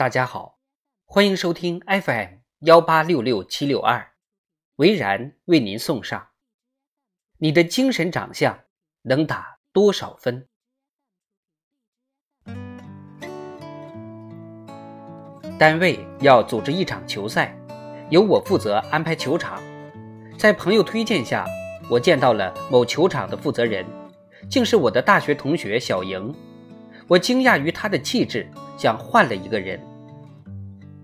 [0.00, 0.58] 大家好，
[1.04, 4.12] 欢迎收听 FM 幺八六六七六二，
[4.76, 6.28] 维然为您送上。
[7.36, 8.60] 你的精神长相
[9.02, 10.48] 能打多少分？
[15.58, 17.54] 单位要组织一场球赛，
[18.08, 19.62] 由我负责安排球场。
[20.38, 21.44] 在朋友推荐下，
[21.90, 23.84] 我见到了某球场的负责人，
[24.48, 26.34] 竟是我的大学同学小莹。
[27.06, 29.78] 我惊讶于她的气质，像换了一个人。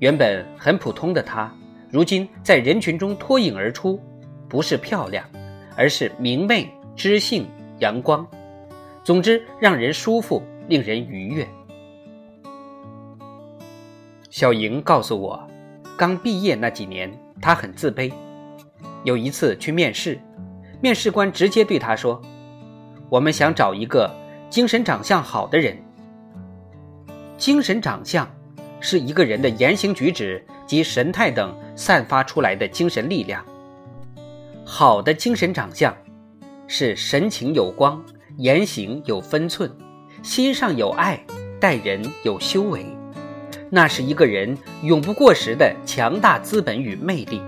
[0.00, 1.52] 原本很普通的她，
[1.90, 4.00] 如今在人群中脱颖而出，
[4.48, 5.22] 不是漂亮，
[5.76, 7.46] 而是明媚、知性、
[7.80, 8.26] 阳光，
[9.04, 11.46] 总之让人舒服，令人愉悦。
[14.30, 15.46] 小莹告诉我，
[15.98, 17.12] 刚毕业那几年，
[17.42, 18.10] 她很自卑。
[19.04, 20.18] 有一次去面试，
[20.80, 22.18] 面试官直接对她说
[23.10, 24.10] ：“我们想找一个
[24.48, 25.76] 精神长相好的人。
[27.36, 28.26] 精神长相。”
[28.80, 33.44] 是一个人的言行举止及神态等散发出来的精神力量。
[34.64, 35.94] 好的精神长相，
[36.66, 38.02] 是神情有光，
[38.36, 39.70] 言行有分寸，
[40.22, 41.20] 心上有爱，
[41.60, 42.86] 待人有修为。
[43.68, 47.40] 那是一个人永不过时的强大资本与魅力。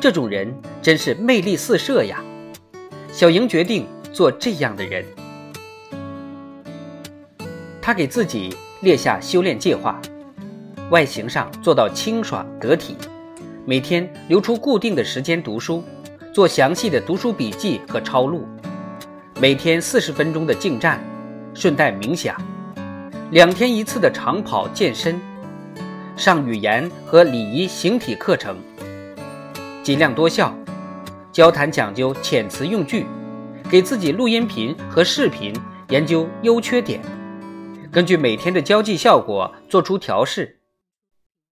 [0.00, 2.22] 这种人真是魅力四射呀！
[3.12, 5.04] 小莹决定做这样的人。
[7.82, 10.00] 他给自己列下修炼计划。
[10.90, 12.96] 外形上做到清爽得体，
[13.64, 15.84] 每天留出固定的时间读书，
[16.34, 18.44] 做详细的读书笔记和抄录，
[19.40, 21.00] 每天四十分钟的静站，
[21.54, 22.36] 顺带冥想，
[23.30, 25.20] 两天一次的长跑健身，
[26.16, 28.56] 上语言和礼仪形体课程，
[29.84, 30.52] 尽量多笑，
[31.30, 33.06] 交谈讲究遣词用句，
[33.70, 35.54] 给自己录音频和视频
[35.90, 37.00] 研究优缺点，
[37.92, 40.59] 根据每天的交际效果做出调试。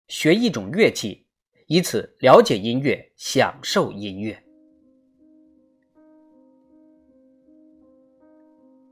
[0.09, 1.27] 学一种乐器，
[1.67, 4.43] 以此了解音乐，享受音乐。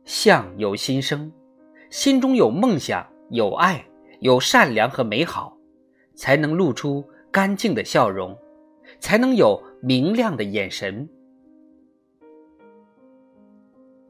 [0.05, 1.33] 相由心生，
[1.89, 3.83] 心中有梦想、有爱、
[4.21, 5.57] 有善良和美好，
[6.15, 8.37] 才能露出干净的笑容，
[9.01, 11.09] 才能有明亮的眼神。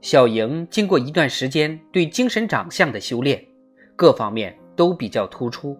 [0.00, 3.46] 小莹经过一段时间对精神长相的修炼，
[3.94, 5.78] 各方面都比较突出。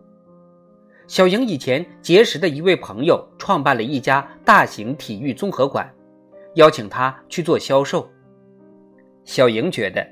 [1.07, 5.89] 小莹以前结识的一位朋友创办了一家大型体育综合馆，
[6.55, 8.09] 邀请他去做销售。
[9.25, 10.05] 小莹觉得，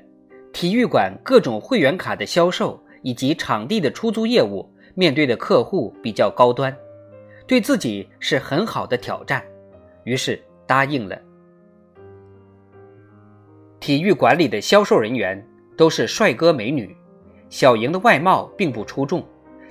[0.53, 6.75] 体育馆各种会员卡的销售以及场地的出租业务，面对的客户比较高端，
[7.45, 9.43] 对自己是很好的挑战，
[10.05, 11.19] 于是答应了。
[13.81, 15.45] 体育馆里的销售人员
[15.75, 16.95] 都是帅哥美女，
[17.49, 19.21] 小莹的外貌并不出众。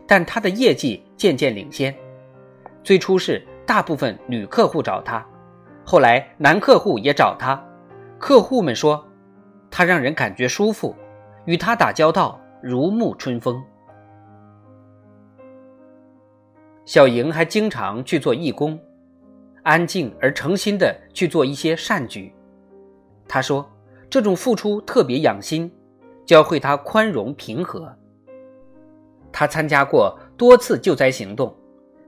[0.06, 1.94] 但他的业绩渐渐领先。
[2.82, 5.24] 最初是大部分女客户找他，
[5.84, 7.62] 后来男客户也找他。
[8.18, 9.04] 客户们说，
[9.70, 10.94] 他让人感觉舒服，
[11.46, 13.62] 与他打交道如沐春风。
[16.84, 18.78] 小莹还经常去做义工，
[19.62, 22.32] 安静而诚心的去做一些善举。
[23.26, 23.66] 他说，
[24.10, 25.72] 这种付出特别养心，
[26.26, 27.90] 教会他宽容平和。
[29.36, 31.52] 他参加过多次救灾行动，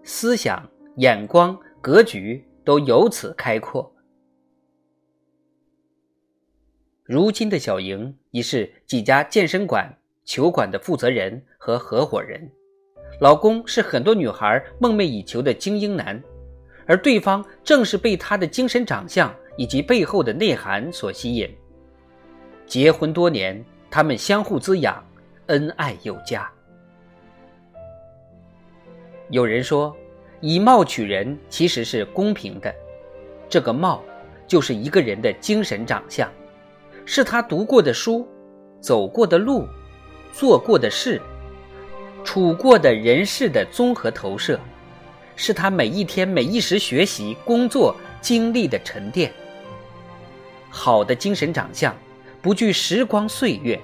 [0.05, 0.65] 思想、
[0.99, 3.93] 眼光、格局都由此开阔。
[7.03, 9.93] 如今的小莹已是几家健身馆、
[10.25, 12.49] 球馆的负责人和合伙人，
[13.21, 16.23] 老公是很多女孩梦寐以求的精英男，
[16.87, 21.53] 而对方正是被他的精神长相以及背后的内涵所吸引。
[22.67, 25.05] 结婚多年，他们相互滋养，
[25.47, 26.49] 恩爱有加。
[29.29, 29.97] 有人说，
[30.41, 32.73] 以貌取人其实是公平的。
[33.49, 34.01] 这个貌，
[34.47, 36.31] 就是一个人的精神长相，
[37.05, 38.29] 是他读过的书、
[38.81, 39.67] 走过的路、
[40.33, 41.21] 做过的事、
[42.23, 44.61] 处过的人事的综合投射，
[45.35, 49.33] 是他每一天每一时学习、工作经历的沉淀。
[50.71, 51.93] 好的精神长相，
[52.41, 53.81] 不惧时光岁月。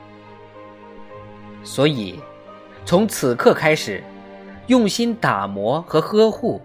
[1.65, 2.21] 所以，
[2.85, 4.05] 从此刻开始。
[4.67, 6.61] 用心打磨和呵护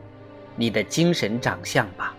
[0.55, 2.16] 你的精神长相吧。